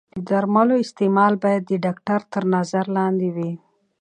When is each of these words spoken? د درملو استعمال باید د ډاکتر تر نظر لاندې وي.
د 0.15 0.17
درملو 0.29 0.75
استعمال 0.85 1.33
باید 1.43 1.63
د 1.65 1.71
ډاکتر 1.85 2.19
تر 2.33 2.43
نظر 2.55 2.85
لاندې 2.97 3.29
وي. 3.35 3.51